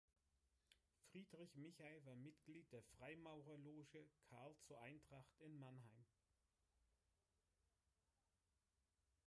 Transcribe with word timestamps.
Friedrich 1.11 1.55
Michael 1.55 2.03
war 2.05 2.15
Mitglied 2.15 2.71
der 2.71 2.81
Freimaurerloge 2.97 4.09
"Carl 4.23 4.57
zur 4.57 4.81
Eintracht" 4.81 5.37
in 5.41 5.55
Mannheim. 5.59 6.07